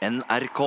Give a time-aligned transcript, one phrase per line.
[0.00, 0.60] NRK.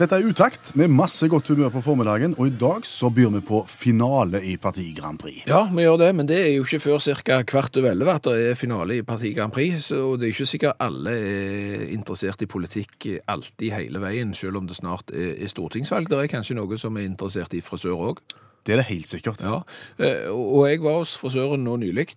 [0.00, 3.42] Dette er Utakt med masse godt humør på formiddagen, og i dag så byr vi
[3.44, 5.42] på finale i Parti Grand Prix.
[5.50, 7.42] Ja, vi gjør det, men det er jo ikke før ca.
[7.44, 9.90] kvart over elleve at det er finale i Parti Grand Prix.
[9.90, 14.70] Så det er ikke sikkert alle er interessert i politikk alltid hele veien, selv om
[14.70, 16.08] det snart er stortingsvalg.
[16.08, 18.24] Det er kanskje noe som er interessert i frisør òg.
[18.64, 19.44] Det er det helt sikkert.
[19.44, 19.60] Ja.
[20.00, 22.14] Eh, Og jeg var hos frisøren nå nylig.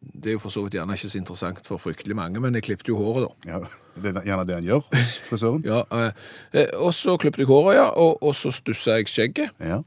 [0.00, 2.62] Det er jo for så vidt gjerne ikke så interessant for fryktelig mange, men jeg
[2.68, 3.50] klippet jo håret, da.
[3.50, 3.58] Ja,
[3.98, 5.64] det er gjerne det han gjør hos frisøren.
[5.66, 6.12] Ja, eh,
[6.54, 9.50] eh, og så klippet jeg håret, ja, og, og så stussa jeg skjegget.
[9.58, 9.80] Ja.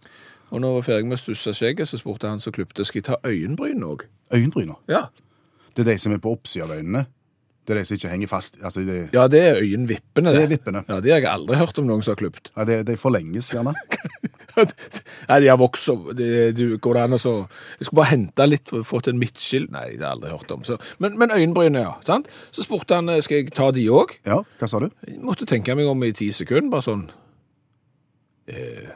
[0.51, 2.99] Og når jeg var ferdig med å stusse skjegget, så spurte han som klippte, skal
[2.99, 4.03] jeg ta øyenbryn òg?
[4.35, 4.75] Øyenbryna?
[4.91, 5.05] Ja.
[5.75, 7.05] Det er de som er på oppsida av øynene.
[7.63, 8.57] Det er de som ikke henger fast.
[8.65, 10.83] Altså, det, ja, det er øyenvippene, Det det er vippene.
[10.89, 12.51] Ja, Det har jeg aldri hørt om noen som har klippet.
[12.57, 13.71] ja, det, de forlenges gjerne.
[15.29, 17.33] Nei, de har vokst så Det, du, går an å så
[17.79, 19.67] Jeg skulle bare hente litt og fått en midtskill.
[19.73, 20.65] Nei, det har jeg aldri hørt om.
[20.67, 21.95] Så, men, men øyenbrynene, ja.
[22.07, 22.29] sant?
[22.55, 24.17] Så spurte han skal jeg ta de òg.
[24.27, 24.89] Ja, hva sa du?
[25.07, 27.05] Jeg måtte tenke meg om i ti sekunder, bare sånn
[28.51, 28.91] eh,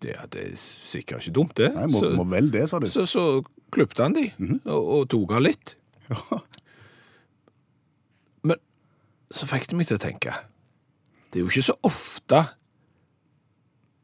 [0.00, 1.72] det, det er sikkert ikke dumt, det.
[1.76, 2.88] Nei, må, så, må vel det, sa du.
[2.90, 3.24] så, så
[3.74, 4.30] klipte han de,
[4.64, 5.76] og, og tok av litt.
[6.10, 6.40] Ja.
[8.48, 8.62] Men
[9.30, 10.32] så fikk det meg til å tenke
[11.30, 12.40] Det er jo ikke så ofte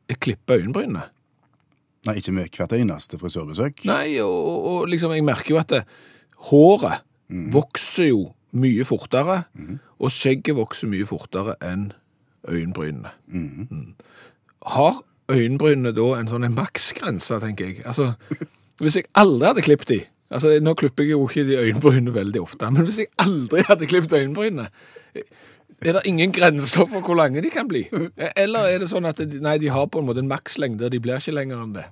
[0.08, 1.02] jeg klipper øyenbrynene.
[2.06, 3.84] Nei, ikke med hvert eneste frisørbesøk.
[3.88, 5.82] Nei, og, og, liksom, jeg merker jo at det,
[6.50, 7.02] håret
[7.52, 8.20] vokser jo
[8.56, 9.42] mye fortere,
[9.98, 11.90] og skjegget vokser mye fortere enn
[12.48, 13.10] øyenbrynene.
[13.26, 13.94] Mm.
[14.76, 15.00] Har
[15.32, 17.82] øyenbrynene da en sånn en maksgrense, tenker jeg?
[17.88, 18.12] Altså,
[18.82, 22.44] hvis jeg aldri hadde klippet de, altså nå klipper jeg jo ikke de øyenbrynene veldig
[22.44, 24.70] ofte, men hvis jeg aldri hadde klippet øyenbrynene,
[25.84, 27.84] er det ingen grenser for hvor lange de kan bli?
[28.36, 30.94] Eller er det sånn at de, nei, de har på en måte en makslengde, og
[30.94, 31.84] de blir ikke lenger enn det?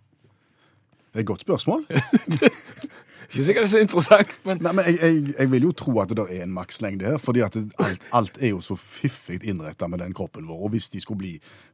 [1.13, 1.85] Det er et godt spørsmål.
[3.35, 5.97] Ikke sikkert det er så interessant, men Nei, men jeg, jeg, jeg vil jo tro
[5.99, 9.41] at det er en makslengde her, fordi at det, alt, alt er jo så fiffig
[9.43, 10.61] innretta med den kroppen vår.
[10.69, 11.33] Og hvis de skulle bli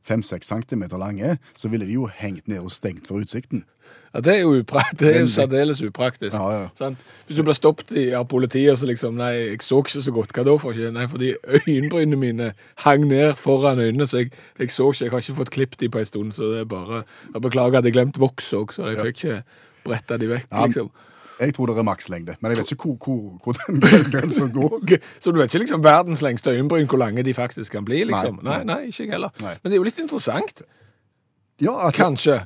[0.08, 3.66] 5-6 centimeter lange, så ville de jo hengt ned og stengt for utsikten.
[4.14, 4.54] ja, det er jo,
[5.00, 6.36] det er jo særdeles upraktisk.
[6.36, 6.90] Ja, ja.
[7.26, 10.32] Hvis du blir stoppet av politiet, så liksom Nei, jeg så ikke så godt.
[10.32, 10.94] Hva da for ikke?
[10.96, 12.52] Nei, fordi øyenbrynene mine
[12.86, 15.04] hang ned foran øynene, så jeg, jeg så ikke.
[15.04, 17.02] Jeg har ikke fått klippet de på en stund, så det er bare
[17.34, 19.42] Jeg beklager at jeg glemte voks òg, så jeg fikk ikke
[19.84, 20.90] bretta de vekk, liksom.
[21.40, 22.96] Jeg tror det er makslengde, men jeg vet ikke hvor,
[23.42, 24.98] hvor, hvor den grensa går.
[25.20, 28.40] Så du vet ikke liksom verdens lengste øyenbryn, hvor lange de faktisk kan bli, liksom?
[28.42, 29.30] Nei, Nei, nei, ikke jeg heller.
[29.40, 29.54] Nei.
[29.62, 30.62] Men det er jo litt interessant.
[31.60, 32.42] Ja, at, Kanskje.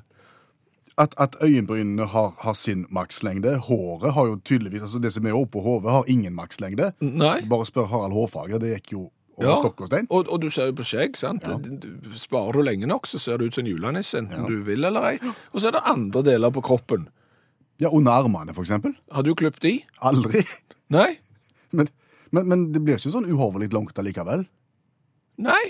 [0.99, 3.57] at, at øyenbrynene har, har sin makslengde.
[3.67, 6.93] Håret har jo tydeligvis altså Det som er oppå hodet, har ingen makslengde.
[7.01, 7.41] Nei.
[7.51, 8.59] Bare spør Harald Hårfager.
[8.59, 9.55] Det gikk jo over Ja.
[9.59, 10.07] stokk og stein.
[10.11, 11.43] Og, og du ser jo på skjegg, sant?
[11.43, 14.85] Du, sparer du lenge nok, så ser du ut som en enten enten du vil
[14.85, 15.19] eller ei.
[15.53, 17.09] Og så er det andre deler på kroppen.
[17.83, 18.95] Ja, Under armene, eksempel.
[19.11, 19.77] Har du klippet de?
[19.99, 20.45] Aldri.
[20.95, 21.17] Nei?
[21.75, 21.89] Men,
[22.31, 24.45] men, men det blir ikke sånn uhorvelig langt allikevel.
[25.43, 25.65] Nei.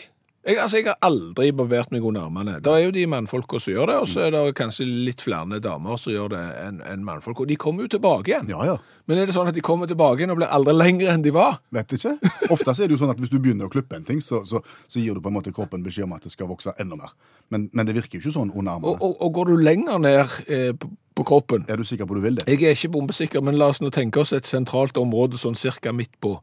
[0.45, 2.59] Jeg, altså, jeg har aldri barbert meg under armene.
[2.61, 5.57] Det er jo de mannfolka som gjør det, og så er det kanskje litt flere
[5.65, 7.41] damer som gjør det enn en mannfolk.
[7.41, 8.51] Og de kommer jo tilbake igjen.
[8.53, 8.75] Ja, ja.
[9.09, 11.33] Men er det sånn at de kommer tilbake igjen og blir aldri lengre enn de
[11.33, 11.63] var?
[11.73, 12.13] Vet ikke.
[12.53, 14.61] Ofte er det jo sånn at hvis du begynner å klippe en ting, så, så,
[14.85, 17.17] så gir du på en måte kroppen beskjed om at det skal vokse enda mer.
[17.49, 19.01] Men, men det virker jo ikke sånn under Og, armene.
[19.01, 22.23] og, og går du lenger ned eh, på, på kroppen Er du sikker på du
[22.25, 22.47] vil det?
[22.51, 25.93] Jeg er ikke bombesikker, men la oss nå tenke oss et sentralt område sånn cirka
[25.95, 26.37] midt på.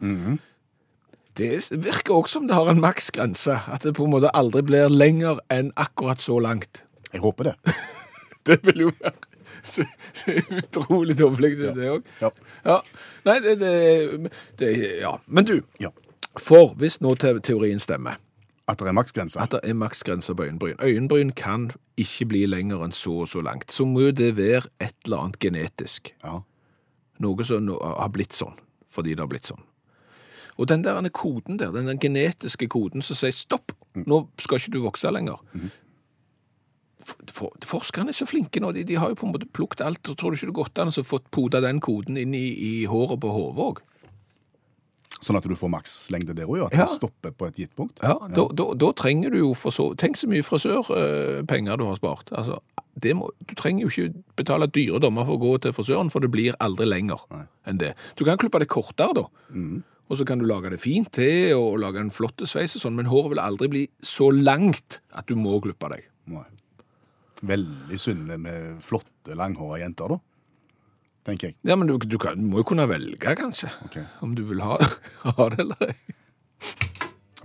[1.39, 4.91] Det virker også som det har en maksgrense, at det på en måte aldri blir
[4.91, 6.83] lenger enn akkurat så langt.
[7.11, 7.57] Jeg håper det.
[8.41, 9.11] Det vil jo være
[9.61, 9.83] så,
[10.17, 12.07] så utrolig dårlig det det òg.
[12.21, 12.31] Ja.
[12.65, 12.77] Ja.
[13.27, 14.71] Nei, det, det, det
[15.01, 15.11] Ja.
[15.27, 15.91] Men du, ja.
[16.41, 18.17] for hvis nå teorien stemmer,
[18.69, 19.39] At det er maksgrense.
[19.39, 23.41] at det er maksgrense på øyenbryn Øyenbryn kan ikke bli lenger enn så og så
[23.41, 23.73] langt.
[23.73, 26.13] Så må det være et eller annet genetisk.
[26.23, 26.39] Ja.
[27.19, 28.55] Noe som har blitt sånn,
[28.89, 29.61] fordi det har blitt sånn.
[30.57, 34.73] Og den der koden der, den der genetiske koden som sier stopp, nå skal ikke
[34.75, 35.39] du vokse lenger.
[37.01, 39.81] For, for, forskerne er så flinke nå, de, de har jo på en måte plukket
[39.81, 42.45] alt, og tror du ikke det gått an å få poda den koden inn i,
[42.53, 43.81] i håret på hodet òg?
[45.21, 46.63] Sånn at du får makslengde der òg.
[46.65, 46.85] At Ja.
[46.85, 47.99] det stopper på et gitt punkt.
[48.01, 51.95] Ja, Da, da, da trenger du jo for så Tenk så mye frisørpenger du har
[51.99, 52.31] spart.
[52.33, 52.59] Altså,
[52.99, 56.19] det må, du trenger jo ikke betale dyre dommer for å gå til frisøren, for
[56.25, 57.21] det blir aldri lenger
[57.67, 57.93] enn det.
[58.17, 59.27] Du kan klippe det kortere, da.
[60.11, 62.95] Og så kan du lage det fint til og lage en flott sveis, og sånn,
[62.97, 66.03] men håret vil aldri bli så langt at du må klippe deg.
[66.27, 66.43] Nei.
[67.41, 70.19] Veldig synd med flotte, langhåra jenter, da.
[71.27, 71.55] Tenker jeg.
[71.67, 73.99] Ja, men du, du, kan, du må jo kunne velge, kanskje, Ok.
[74.25, 74.77] om du vil ha,
[75.27, 75.95] ha det eller ei.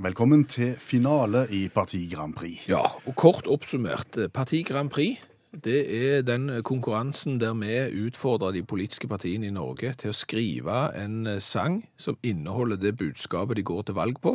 [0.00, 2.66] Velkommen til finale i Parti Grand Prix.
[2.68, 5.22] Ja, og kort oppsummert, Parti Grand Prix,
[5.64, 10.80] det er den konkurransen der vi utfordrer de politiske partiene i Norge til å skrive
[11.00, 14.34] en sang som inneholder det budskapet de går til valg på,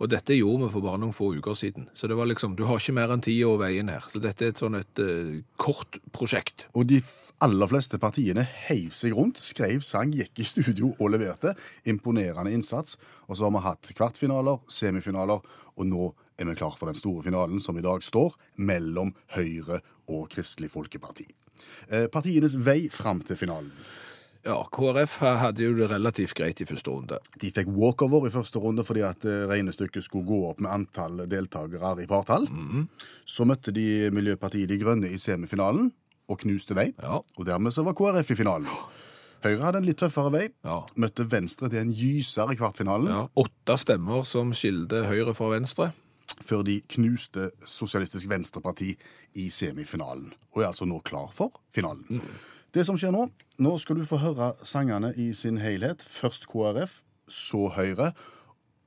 [0.00, 1.88] Og dette gjorde vi for bare noen få uker siden.
[1.94, 4.06] Så det var liksom, du har ikke mer enn tida og veien her.
[4.10, 6.66] Så dette er et sånn et uh, kort prosjekt.
[6.78, 7.02] Og de
[7.44, 11.54] aller fleste partiene heiv seg rundt, skrev sang, gikk i studio og leverte.
[11.88, 12.98] Imponerende innsats.
[13.28, 15.44] Og så har vi hatt kvartfinaler, semifinaler,
[15.76, 16.10] og nå
[16.40, 19.80] er vi klar for den store finalen som i dag står mellom Høyre
[20.10, 21.28] og Kristelig Folkeparti.
[21.88, 23.70] Eh, partienes vei fram til finalen.
[24.44, 27.18] Ja, KrF hadde jo det relativt greit i første runde.
[27.38, 31.22] De fikk walkover i første runde fordi at eh, regnestykket skulle gå opp med antall
[31.30, 32.48] deltakere i partall.
[33.24, 35.92] Så møtte de Miljøpartiet De Grønne i semifinalen
[36.30, 36.90] og knuste dem.
[37.02, 37.20] Ja.
[37.38, 38.66] Og dermed så var KrF i finalen.
[39.42, 40.44] Høyre hadde en litt tøffere vei.
[40.66, 40.80] Ja.
[41.02, 45.92] Møtte Venstre til en gyser i kvartfinalen, Ja, Åtte stemmer som skilte Høyre fra Venstre.
[46.42, 48.96] før de knuste Sosialistisk Venstreparti
[49.38, 50.32] i semifinalen.
[50.54, 52.22] Og er altså nå klar for finalen.
[52.72, 53.26] Det som skjer nå,
[53.60, 56.00] nå skal du få høre sangene i sin helhet.
[56.00, 58.12] Først KrF, så Høyre,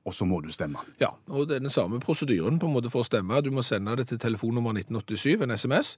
[0.06, 0.82] og så må du stemme.
[0.98, 3.38] Ja, og det er den samme prosedyren på en måte for å stemme.
[3.46, 5.92] Du må sende det til telefonnummer 1987, en SMS.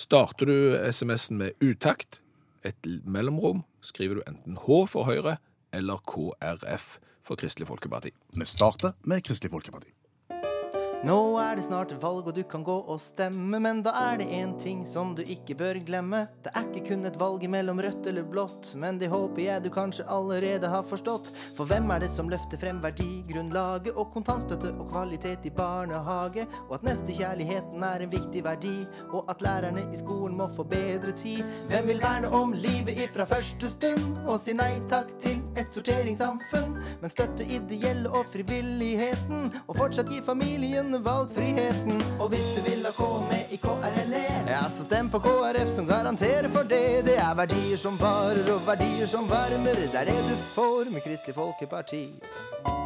[0.00, 0.56] Starter du
[0.88, 2.22] SMS-en med utakt,
[2.64, 5.36] et mellomrom, skriver du enten H for Høyre
[5.76, 6.94] eller KrF
[7.24, 8.14] for Kristelig Folkeparti.
[8.40, 9.92] Vi starter med Kristelig Folkeparti.
[11.04, 14.26] Nå er det snart valg, og du kan gå og stemme, men da er det
[14.32, 16.22] én ting som du ikke bør glemme.
[16.40, 19.68] Det er ikke kun et valg mellom rødt eller blått, men det håper jeg du
[19.74, 21.28] kanskje allerede har forstått.
[21.58, 26.78] For hvem er det som løfter frem verdigrunnlaget og kontantstøtte og kvalitet i barnehage, og
[26.78, 28.72] at nestekjærligheten er en viktig verdi,
[29.10, 31.44] og at lærerne i skolen må få bedre tid?
[31.68, 36.80] Hvem vil verne om livet ifra første stund, og si nei takk til et sorteringssamfunn,
[37.04, 40.24] men støtte ideelle og frivilligheten, og fortsatt gi
[40.94, 42.20] familiene valgfriheten.
[42.20, 46.48] Og hvis du vil da komme i KRLE, ja, så stem på KrF som garanterer
[46.48, 47.04] for det.
[47.04, 49.74] Det er verdier som varer og verdier som varmer.
[49.74, 52.83] Det er det du får med Kristelig Folkeparti.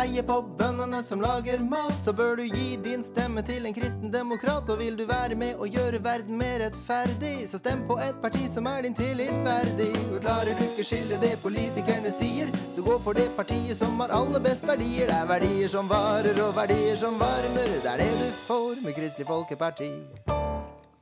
[0.00, 4.12] Heier på bøndene som lager mat, så bør du gi din stemme til en kristen
[4.12, 4.70] demokrat.
[4.72, 8.46] Og vil du være med og gjøre verden mer rettferdig, så stem på et parti
[8.48, 9.92] som er din tillit verdig.
[10.08, 14.16] Og klarer du ikke skille det politikerne sier, så gå for det partiet som har
[14.22, 15.10] aller best verdier.
[15.10, 17.74] Det er verdier som varer og verdier som varmer.
[17.80, 19.90] Det er det du får med Kristelig Folkeparti.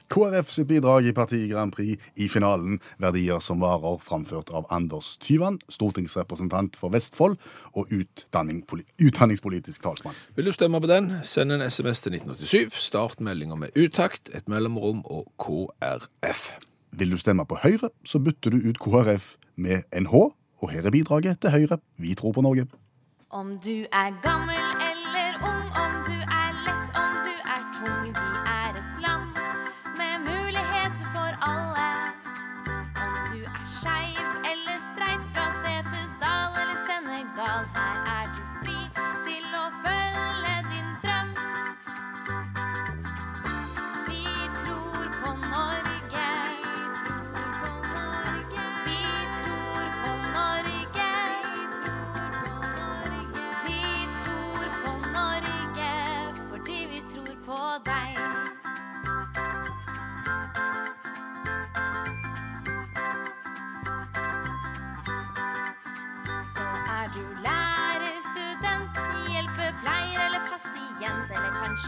[0.09, 2.79] KrF sitt bidrag i Parti Grand Prix i finalen.
[3.03, 7.37] Verdier som varer, framført av Anders Tyvand, stortingsrepresentant for Vestfold
[7.77, 10.17] og utdanningspolitisk talsmann.
[10.37, 12.81] Vil du stemme på den, send en SMS til 1987.
[12.89, 16.49] Start meldinga med utakt, et mellomrom og KrF.
[16.99, 20.15] Vil du stemme på Høyre, så bytter du ut KrF med NH.
[20.59, 21.79] Og her er bidraget til Høyre.
[21.99, 22.67] Vi tror på Norge.
[23.31, 24.68] Om du er gammel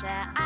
[0.04, 0.39] eller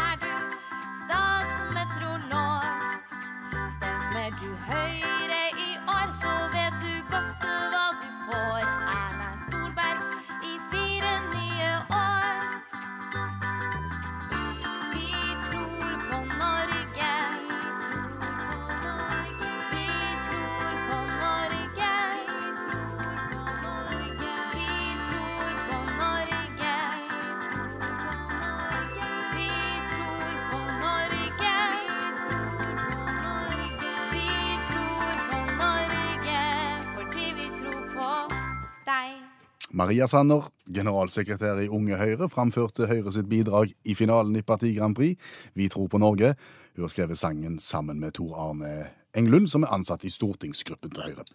[39.74, 44.94] Maria Sanner, generalsekretær i Unge Høyre, framførte Høyre sitt bidrag i finalen i Parti Grand
[44.94, 45.18] Prix.
[45.58, 46.36] Vi tror på Norge.
[46.76, 51.08] Hun har skrevet sangen sammen med Tor Arne Englund, som er ansatt i stortingsgruppen til
[51.08, 51.26] Høyre.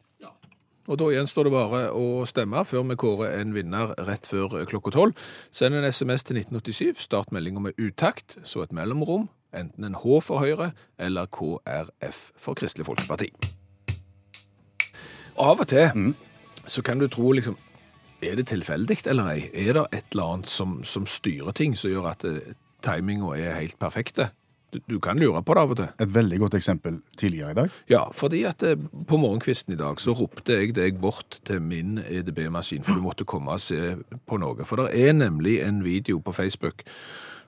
[0.89, 4.95] Og da gjenstår det bare å stemme før vi kårer en vinner rett før klokka
[4.95, 5.19] tolv.
[5.51, 10.23] Send en SMS til 1987, start meldinga med utakt, så et mellomrom, enten en H
[10.23, 13.33] for Høyre eller KrF for Kristelig Folkeparti.
[15.35, 16.13] Av og til
[16.69, 17.59] så kan du tro liksom
[18.21, 19.45] Er det tilfeldig eller ei?
[19.53, 22.51] Er det et eller annet som, som styrer ting, som gjør at eh,
[22.83, 24.31] timinga er helt perfekte?
[24.73, 25.87] Du, du kan lure på det av og til.
[26.03, 27.77] Et veldig godt eksempel tidligere i dag.
[27.89, 28.75] Ja, fordi at eh,
[29.07, 33.27] på morgenkvisten i dag så ropte jeg deg bort til min EDB-maskin, for du måtte
[33.29, 33.95] komme og se
[34.29, 34.67] på noe.
[34.67, 36.85] For det er nemlig en video på Facebook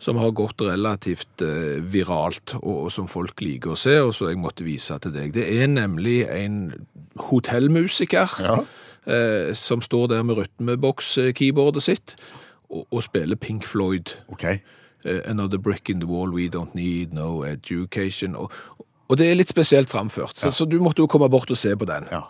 [0.02, 4.40] som har gått relativt eh, viralt, og, som folk liker å se, og så jeg
[4.42, 5.36] måtte vise til deg.
[5.36, 6.64] Det er nemlig en
[7.30, 8.40] hotellmusiker
[9.08, 12.16] eh, som står der med rytmeboks-keyboardet sitt
[12.70, 14.16] og, og spiller Pink Floyd.
[14.32, 14.44] OK.
[15.06, 18.36] Eh, Another brick in the wall, we don't need no education.
[18.36, 18.52] Og,
[19.10, 21.76] og det er litt spesielt framført, så, så du måtte jo komme bort og se
[21.76, 22.08] på den.
[22.12, 22.22] Ja.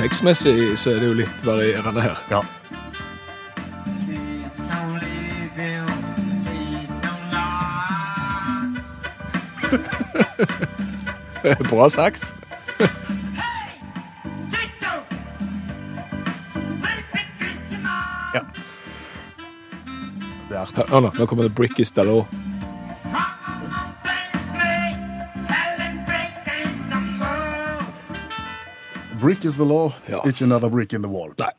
[0.00, 2.24] Tekstmessig så er det jo litt varierende her.
[2.30, 2.40] ja.
[11.70, 12.34] Bra sagt.
[18.34, 18.40] ja.
[20.48, 20.86] Det er artig.
[20.90, 22.24] Hør nå, nå kommer det Brick is the law.
[29.20, 30.20] Brick is the law, Ja.
[30.26, 31.32] ikke another brick in the wall.
[31.38, 31.50] Nei.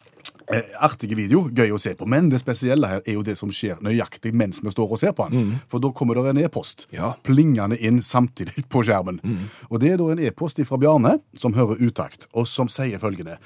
[0.54, 2.06] Eh, artige video, gøy å se på.
[2.10, 5.14] Men det spesielle her er jo det som skjer nøyaktig mens vi står og ser
[5.16, 5.54] på den.
[5.72, 7.14] For da kommer det en e-post Ja.
[7.24, 9.22] plingende inn samtidig på skjermen.
[9.70, 13.38] Og det er da en e-post fra Bjarne som hører utakt, og som sier følgende.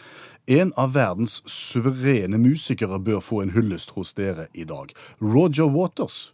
[0.47, 4.91] En av verdens suverene musikere bør få en hyllest hos dere i dag.
[5.21, 6.33] Roger Waters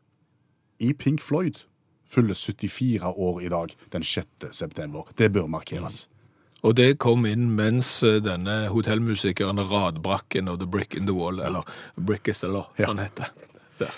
[0.80, 1.66] i Pink Floyd
[2.12, 4.26] fyller 74 år i dag, den 6.
[4.52, 5.04] september.
[5.18, 6.08] Det bør markeres.
[6.64, 11.40] Og det kom inn mens eh, denne hotellmusikeren radbrakken og The Brick in the Wall,
[11.42, 11.66] eller
[11.98, 12.88] Brick is the law, Ja.
[12.92, 13.32] sånn heter
[13.80, 13.90] det.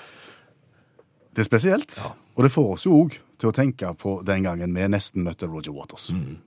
[1.34, 1.96] Det er spesielt,
[2.38, 5.48] og det får oss jo òg til å tenke på den gangen vi nesten møtte
[5.50, 6.12] Roger Waters.
[6.14, 6.38] Mm.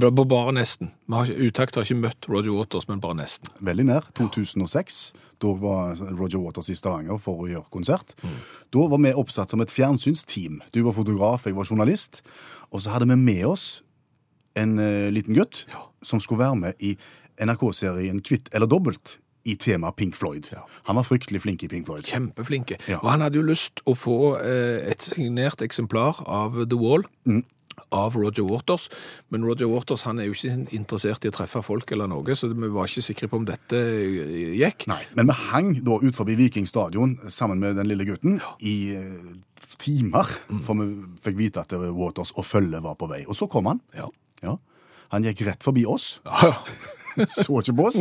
[0.00, 0.90] ble bare nesten.
[1.08, 3.48] Utakt har ikke møtt Roger Waters, men bare nesten.
[3.62, 4.02] Veldig nær.
[4.18, 5.12] 2006.
[5.38, 8.14] Da var Roger Waters i Stavanger for å gjøre konsert.
[8.72, 10.60] Da var vi oppsatt som et fjernsynsteam.
[10.72, 12.22] Du var fotograf, jeg var journalist.
[12.72, 13.83] Og så hadde vi med oss
[14.58, 15.64] en uh, liten gutt
[16.04, 16.94] som skulle være med i
[17.42, 20.48] NRK-serien Kvitt eller dobbelt i tema Pink Floyd.
[20.88, 22.06] Han var fryktelig flink i Pink Floyd.
[22.08, 22.78] Kjempeflinke.
[22.88, 23.00] Ja.
[23.02, 27.04] Og han hadde jo lyst å få eh, et signert eksemplar av The Wall.
[27.90, 28.86] Av Roger Waters,
[29.34, 32.46] men Roger Waters han er jo ikke interessert i å treffe folk, eller noe, så
[32.52, 34.86] vi var ikke sikre på om dette eh, gikk.
[34.90, 38.76] Nei, men vi hang da ut forbi Viking stadion sammen med den lille gutten i
[38.94, 39.32] eh,
[39.82, 40.30] timer,
[40.62, 40.88] for vi
[41.26, 43.24] fikk vite at Waters og følget var på vei.
[43.26, 43.82] Og så kom han.
[43.98, 44.06] Ja.
[44.44, 44.56] Ja.
[45.14, 46.54] Han gikk rett forbi oss, Ja,
[47.30, 47.98] så ikke på oss.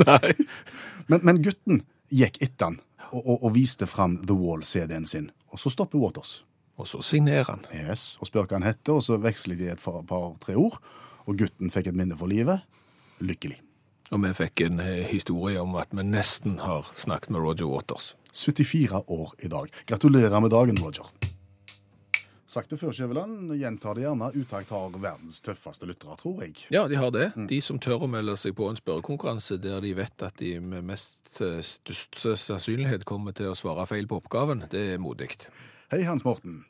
[1.08, 1.84] Men, men gutten
[2.14, 2.78] gikk etter han
[3.12, 5.28] og, og, og viste fram The Wall-CD-en sin.
[5.54, 6.40] Og så stopper Waters.
[6.82, 7.66] Og så signerer han.
[7.76, 10.80] Yes, og spør hva han heter, og så veksler de et par- par-tre ord.
[11.30, 12.64] Og gutten fikk et minne for livet.
[13.22, 13.60] Lykkelig.
[14.14, 18.16] Og vi fikk en eh, historie om at vi nesten har snakket med Roger Waters.
[18.34, 19.70] 74 år i dag.
[19.90, 21.06] Gratulerer med dagen, Roger.
[22.54, 23.50] Sagt det før, Skjæveland.
[23.58, 24.28] Gjentar det gjerne.
[24.38, 26.54] Utakt har verdens tøffeste lyttere, tror jeg.
[26.74, 27.32] Ja, de har det.
[27.50, 30.86] De som tør å melde seg på en spørrekonkurranse der de vet at de med
[30.86, 35.32] mest eh, størst sannsynlighet kommer til å svare feil på oppgaven, det er modig.
[35.90, 36.62] Hei, Hans Morten.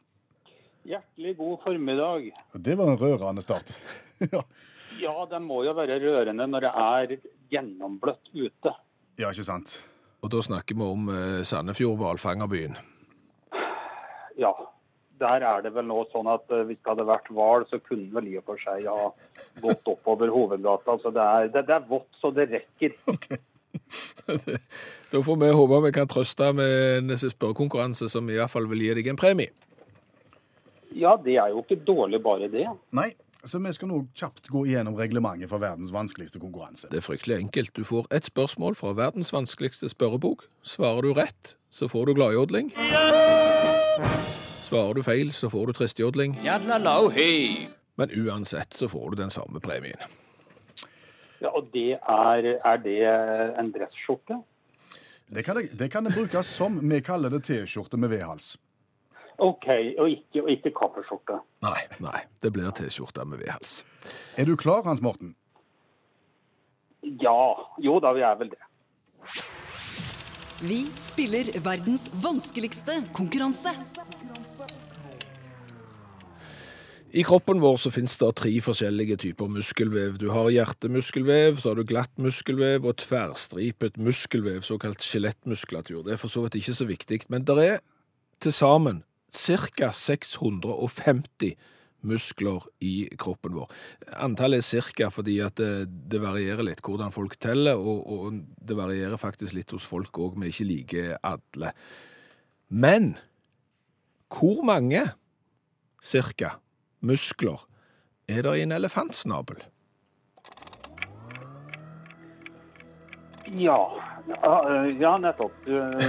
[0.87, 2.31] Hjertelig god formiddag.
[2.63, 3.75] Det var en rørende start.
[4.33, 4.45] ja.
[5.01, 7.15] Ja, det må jo være rørende når det er
[7.57, 8.77] gjennombløtt ute.
[9.19, 9.81] ja, ikke sant?
[10.23, 12.79] Og da snakker vi om eh, Sandefjord, hvalfangerbyen.
[14.39, 14.53] Ja,
[15.23, 18.11] der er det vel nå sånn at eh, hvis det hadde vært hval, så kunne
[18.15, 19.09] vel i og for seg ha
[19.63, 20.99] gått oppover hovedgata.
[21.01, 22.99] Så det er, det, det er vått så det rekker.
[25.11, 28.81] Da får vi håpe vi kan trøste med en spørrekonkurranse som i hvert fall vil
[28.85, 29.51] gi deg en premie.
[30.93, 32.67] Ja, det er jo ikke dårlig bare det.
[32.93, 33.09] Nei,
[33.43, 36.87] så vi skal nå kjapt gå igjennom reglementet for verdens vanskeligste konkurranse.
[36.93, 37.73] Det er fryktelig enkelt.
[37.75, 40.47] Du får ett spørsmål fra verdens vanskeligste spørrebok.
[40.63, 42.71] Svarer du rett, så får du gladjodling.
[44.63, 46.37] Svarer du feil, så får du tristjodling.
[47.95, 49.99] Men uansett så får du den samme premien.
[51.43, 52.99] Ja, Og det er, er det
[53.59, 54.39] en dresskjorte?
[55.27, 58.53] Det kan det, det kan det brukes som vi kaller det T-skjorte med V-hals.
[59.41, 59.67] OK,
[59.99, 61.39] og ikke, og ikke kaffeskjorte.
[61.65, 63.81] Nei, nei, det blir T-skjorte med V-hals.
[64.37, 65.33] Er du klar, Hans Morten?
[67.03, 67.35] Ja,
[67.83, 68.61] jo da, vi er vel det.
[70.63, 73.73] Vi spiller verdens vanskeligste konkurranse.
[77.13, 80.15] I kroppen vår så finnes det tre forskjellige typer muskelvev.
[80.17, 85.99] Du har hjertemuskelvev, så har du glatt muskelvev og tverrstripet muskelvev, såkalt skjelettmuskulatur.
[86.07, 87.77] Det er for så vidt ikke så viktig, men det er
[88.41, 89.91] til sammen ca.
[89.93, 91.53] 650
[92.01, 93.69] muskler i kroppen vår.
[94.17, 95.11] Antallet er ca.
[95.13, 99.69] fordi at det, det varierer litt hvordan folk teller, og, og det varierer faktisk litt
[99.69, 101.75] hos folk òg, vi ikke liker alle.
[102.73, 103.13] Men
[104.33, 105.11] hvor mange
[106.01, 106.55] cirka
[107.03, 107.61] muskler
[108.31, 109.59] er det i en elefantsnabel?
[113.59, 113.77] Ja,
[114.27, 115.67] ja, eh, nettopp.
[115.67, 116.03] Eh,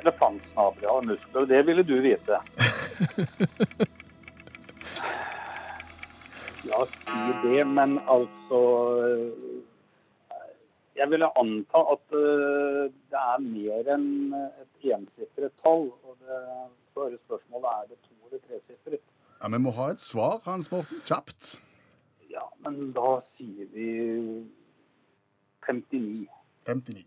[0.00, 1.46] Elefantsnabel, ja, muskler.
[1.50, 2.40] Det ville du vite.
[6.68, 8.58] Ja, si det, men altså
[9.06, 10.40] eh,
[10.98, 15.86] Jeg ville anta at det er mer enn et ensifret tall.
[16.04, 16.40] Og det
[16.92, 19.04] så er spørsmålet er det to- eller tresifret.
[19.42, 21.02] Ja, Vi må ha et svar, Hans Morten.
[21.06, 21.60] Kjapt.
[22.30, 23.86] Ja, men da sier vi
[25.66, 26.26] 59.
[26.66, 27.04] 59.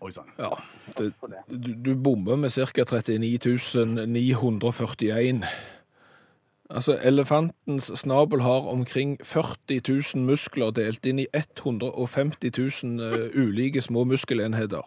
[0.00, 0.30] Oi sann.
[0.38, 0.54] Ja,
[0.96, 1.42] det, for det.
[1.50, 2.84] du, du bommer med ca.
[2.84, 5.44] 39 941.
[6.70, 9.80] Altså, elefantens snabel har omkring 40
[10.14, 12.50] 000 muskler delt inn i 150
[12.84, 14.86] 000 eh, ulike små muskelenheter.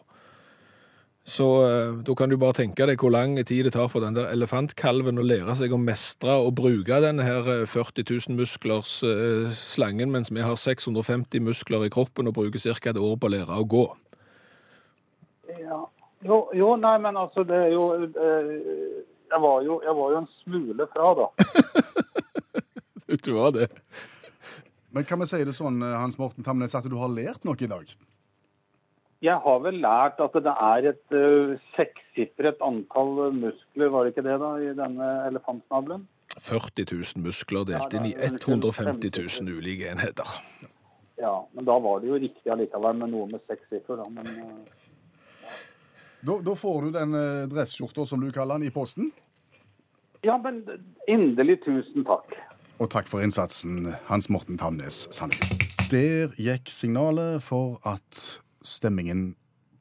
[1.24, 4.18] Så eh, da kan du bare tenke deg hvor lang tid det tar for den
[4.18, 8.98] der elefantkalven å lære seg å mestre og bruke denne her eh, 40 000 musklers
[9.08, 12.92] eh, slangen, mens vi har 650 muskler i kroppen og bruker ca.
[12.92, 13.86] et år på å lære å gå.
[15.63, 15.80] Ja.
[16.24, 18.53] Jo, jo, nei, men altså, det er jo eh,
[19.32, 21.32] jeg, var jo jeg var jo en smule fra, da.
[23.24, 23.68] Du var det.
[24.92, 27.70] Men kan vi si det sånn, Hans Morten Tamnes, at du har lært noe i
[27.70, 27.92] dag?
[29.24, 34.25] Jeg har vel lært at det er et uh, sekssifret antall muskler, var det ikke
[34.25, 36.03] det, da, i denne elefantsnabelen?
[36.44, 39.13] 40 000 muskler delt inn i Ja, det er 150
[39.46, 40.27] 000 ulike enheter.
[41.22, 44.10] Ja, men da var det jo riktig allikevel med noe med seks siffer, da.
[44.12, 45.51] Men uh,
[46.24, 49.12] Da, da får du den uh, dresskjorta, som du kaller den, i posten.
[50.24, 50.63] ja, men
[51.08, 52.36] inderlig tusen takk.
[52.80, 55.48] Og takk for innsatsen, Hans Morten Tamnes Sandli.
[55.92, 59.34] Der gikk signalet for at stemmingen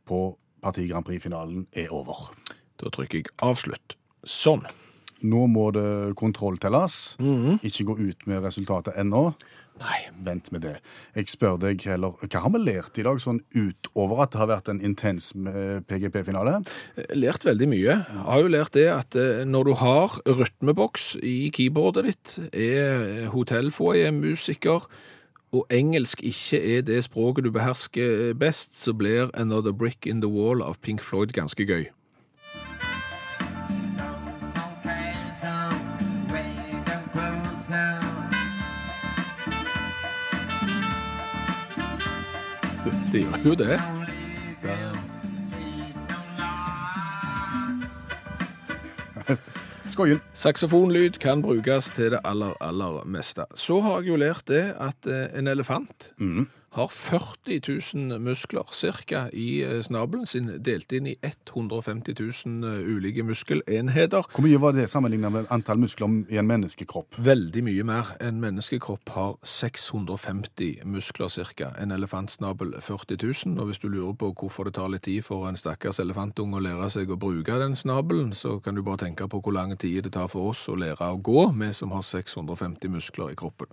[0.09, 2.29] på Parti Grand Prix-finalen er over.
[2.83, 3.97] Da trykker jeg avslutt.
[4.27, 4.63] Sånn.
[5.23, 7.17] Nå må det kontrolltelles.
[7.63, 9.31] Ikke gå ut med resultatet ennå.
[9.81, 10.75] Nei, Vent med det.
[11.17, 14.51] Jeg spør deg heller, hva har vi lært i dag, sånn utover at det har
[14.51, 16.59] vært en intens eh, PGP-finale?
[17.19, 17.97] lært veldig mye.
[18.05, 23.31] Jeg har jo lært det at eh, når du har rytmeboks i keyboardet ditt, er
[23.33, 24.87] hotellfoyer-musiker,
[25.53, 30.29] og engelsk ikke er det språket du behersker best, så blir Another Brick in the
[30.29, 31.85] Wall av Pink Floyd ganske gøy.
[42.85, 43.81] Det, det gjør jo det.
[49.93, 50.23] Skoien.
[50.33, 53.45] Saksofonlyd kan brukes til det aller, aller meste.
[53.55, 56.13] Så har jeg jo lært det at eh, en elefant
[56.73, 57.61] har 40
[57.95, 62.15] 000 muskler cirka i eh, snabelen sin, delt inn i 150
[62.47, 64.25] 000 eh, ulike muskelenheter.
[64.33, 67.19] Hvor mye var det sammenlignet med antall muskler i en menneskekropp?
[67.21, 68.15] Veldig mye mer.
[68.25, 71.75] En menneskekropp har 650 muskler cirka.
[71.79, 73.61] En elefantsnabel 40 000.
[73.61, 76.65] Og hvis du lurer på hvorfor det tar litt tid for en stakkars elefantunge å
[76.65, 80.07] lære seg å bruke den snabelen, så kan du bare tenke på hvor lang tid
[80.07, 83.69] det tar for oss å lære å gå, vi som har 650 muskler i kroppen.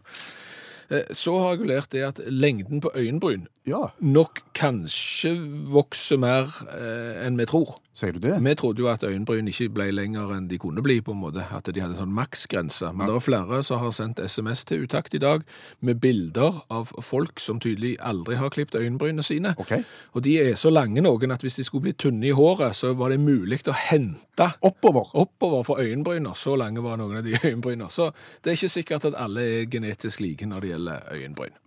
[0.92, 5.36] Eh, Så har jeg lært det at lengden på øyenbryn Ja, nok kanskje
[5.70, 7.76] vokser mer eh, enn vi tror.
[7.94, 8.38] sier du det?
[8.42, 11.44] Vi trodde jo at øyenbryn ikke ble lenger enn de kunne bli, på en måte,
[11.52, 12.90] at de hadde en sånn maksgrense.
[12.96, 15.44] Men det er flere som har sendt SMS til utakt i dag
[15.82, 19.52] med bilder av folk som tydelig aldri har klippet øyenbrynene sine.
[19.60, 19.84] Okay.
[20.16, 22.94] Og de er så lange noen at hvis de skulle bli tynne i håret, så
[22.96, 25.12] var det mulig å hente Oppover.
[25.14, 26.34] oppover for øyenbryner.
[26.40, 27.92] Så lange var noen av de øyenbrynene.
[27.92, 28.10] Så
[28.42, 31.58] det er ikke sikkert at alle er genetisk like når det gjelder øyenbryn.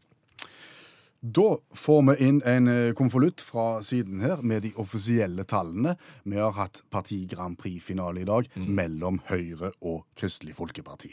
[1.22, 5.94] Da får vi inn en eh, konvolutt fra siden her med de offisielle tallene.
[6.26, 11.12] Vi har hatt Parti Grand Prix-finale i dag mellom Høyre og Kristelig Folkeparti.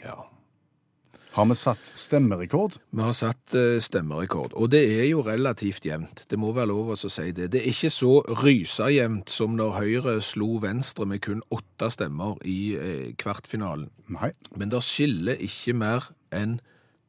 [1.30, 2.80] Har vi satt stemmerekord?
[2.90, 6.24] Vi har satt eh, stemmerekord, og det er jo relativt jevnt.
[6.26, 7.52] Det må være lov å si det.
[7.54, 12.74] Det er ikke så rysajevnt som når Høyre slo Venstre med kun åtte stemmer i
[12.74, 13.92] eh, kvartfinalen.
[14.10, 14.32] Nei.
[14.58, 16.58] Men det skiller ikke mer enn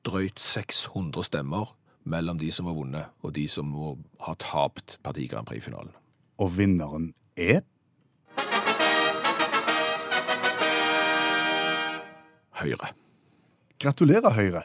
[0.05, 5.27] drøyt 600 stemmer mellom de som har vunnet, og de som må ha tapt Parti
[5.29, 5.93] Grand Prix-finalen.
[6.41, 7.61] Og vinneren er
[12.61, 12.91] Høyre.
[13.81, 14.61] Gratulerer, Høyre.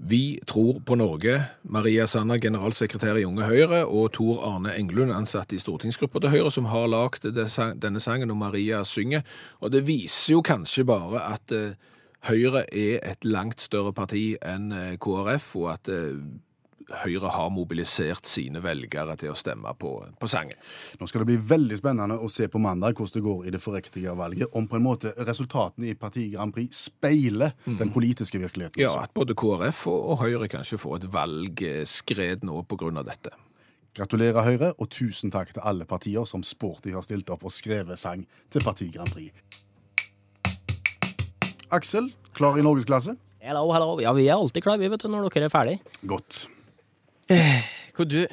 [0.00, 1.34] Vi tror på Norge.
[1.62, 6.52] Maria Sanner, generalsekretær i Unge Høyre, og Tor Arne Englund, ansatt i stortingsgruppa til Høyre,
[6.54, 9.26] som har lagd denne sangen, og Maria synger.
[9.60, 11.76] Og det viser jo kanskje bare at eh,
[12.28, 16.18] Høyre er et langt større parti enn eh, KrF, og at eh,
[16.90, 20.58] Høyre har mobilisert sine velgere til å stemme på, på sangen.
[20.98, 23.60] Nå skal det bli veldig spennende å se på mandag hvordan det går i det
[23.62, 24.50] forriktige valget.
[24.58, 28.82] Om på en måte resultatene i Parti Grand Prix speiler den politiske virkeligheten.
[28.82, 33.36] Ja, at både KrF og, og Høyre kanskje får et valgskred nå av dette.
[33.94, 37.98] Gratulerer, Høyre, og tusen takk til alle partier som sporty har stilt opp og skrevet
[37.98, 39.30] sang til Parti Grand Prix.
[41.70, 43.14] Aksel, klar i norgesklasse?
[43.40, 43.92] Hello, hello.
[44.02, 45.76] Ja, vi er alltid klare, vi, vet du, når dere er ferdig.
[46.02, 46.42] Godt.
[47.94, 48.24] Hvor du,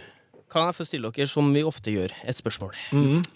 [0.50, 2.74] kan jeg få stille dere, som vi ofte gjør, et spørsmål?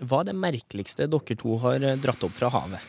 [0.01, 2.81] Hva er det merkeligste dere to har eh, dratt opp fra havet?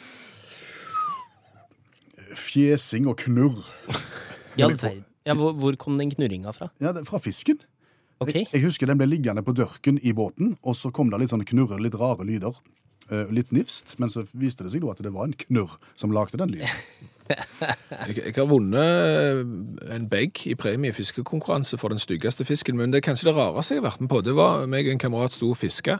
[2.33, 3.61] Fjesing og knurr.
[4.57, 5.05] I all verden.
[5.29, 6.73] Ja, hvor, hvor kom den knurringa fra?
[6.83, 7.61] Ja, det fra fisken.
[8.23, 8.47] Okay.
[8.47, 11.35] Jeg, jeg husker den ble liggende på dørken i båten, og så kom det litt
[11.35, 12.57] sånn knurre, litt rare lyder.
[13.11, 16.39] Eh, litt nifst, men så viste det seg at det var en knurr som lagde
[16.39, 16.69] den lyden.
[17.33, 22.93] Jeg, jeg har vunnet en bag i premie i fiskekonkurranse for den styggeste fisken, men
[22.93, 24.21] det er kanskje det rareste jeg har vært med på.
[24.27, 25.95] Det var meg og en kamerat sto og fiska.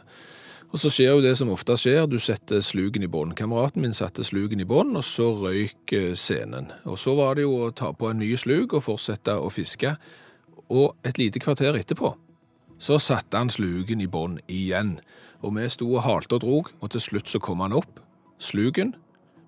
[0.69, 3.33] Og så skjer jo det som ofte skjer, du setter slugen i bånn.
[3.39, 6.69] Kameraten min satte slugen i bånn, og så røyk eh, scenen.
[6.85, 9.95] Og så var det jo å ta på en ny slug og fortsette å fiske.
[10.69, 12.13] Og et lite kvarter etterpå
[12.83, 14.97] så satte han slugen i bånn igjen.
[15.43, 17.99] Og vi sto og halte og drog, og til slutt så kom han opp,
[18.39, 18.95] slugen,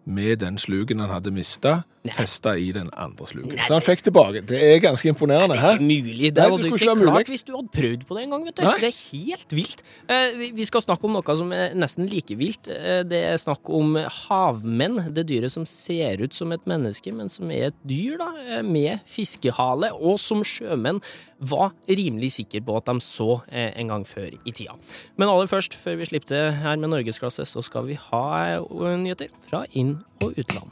[0.05, 1.81] med den slugen han hadde mista,
[2.13, 3.57] festa i den andre slugen.
[3.67, 4.41] Så han fikk tilbake.
[4.45, 5.55] Det er ganske imponerende.
[5.55, 6.31] Det er ikke mulig.
[6.35, 8.45] Det Nei, det være klart hvis du hadde prøvd på det en gang.
[8.45, 8.63] vet du.
[8.63, 8.75] Nei.
[8.79, 9.83] Det er helt vilt.
[10.09, 12.67] Eh, vi- skal snakke om noe som er nesten like vilt.
[12.67, 15.13] Eh, det er snakk om havmenn.
[15.13, 18.61] Det dyret som ser ut som et menneske, men som er et dyr da, eh,
[18.61, 21.01] med fiskehale, og som sjømenn
[21.39, 24.73] var rimelig sikre på at de så en gang før i tida.
[25.17, 28.59] Men aller først, før vi slipper til her med norgesklasse, så skal vi ha
[28.95, 30.71] nyheter fra inn- og utland.